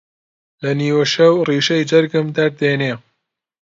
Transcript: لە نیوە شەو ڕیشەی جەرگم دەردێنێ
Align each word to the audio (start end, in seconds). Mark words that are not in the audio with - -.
لە 0.61 0.71
نیوە 0.81 1.03
شەو 1.13 1.33
ڕیشەی 1.47 1.87
جەرگم 1.89 2.27
دەردێنێ 2.37 2.93